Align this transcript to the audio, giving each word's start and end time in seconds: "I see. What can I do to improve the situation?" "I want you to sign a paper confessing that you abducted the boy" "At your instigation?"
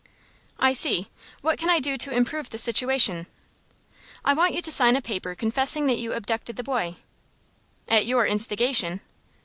"I 0.57 0.73
see. 0.73 1.11
What 1.41 1.59
can 1.59 1.69
I 1.69 1.79
do 1.79 1.95
to 1.95 2.11
improve 2.11 2.49
the 2.49 2.57
situation?" 2.57 3.27
"I 4.25 4.33
want 4.33 4.55
you 4.55 4.61
to 4.63 4.71
sign 4.71 4.95
a 4.95 4.99
paper 5.03 5.35
confessing 5.35 5.85
that 5.85 5.99
you 5.99 6.13
abducted 6.13 6.55
the 6.55 6.63
boy" 6.63 6.95
"At 7.87 8.07
your 8.07 8.25
instigation?" 8.25 9.01